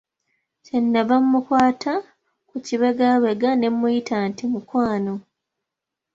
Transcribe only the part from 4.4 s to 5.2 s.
"mukwano?"